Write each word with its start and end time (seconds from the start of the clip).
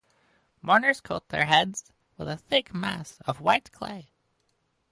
Mourners 0.63 0.99
coat 0.99 1.29
their 1.29 1.45
heads 1.45 1.91
with 2.17 2.27
a 2.27 2.35
thick 2.35 2.73
mass 2.73 3.19
of 3.27 3.39
white 3.39 3.71
clay. 3.71 4.09